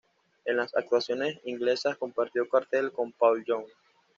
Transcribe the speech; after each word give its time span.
En 0.45 0.57
las 0.57 0.75
actuaciones 0.75 1.39
inglesas 1.43 1.95
compartió 1.95 2.49
cartel 2.49 2.91
con 2.91 3.11
Paul 3.11 3.45
Young. 3.45 3.65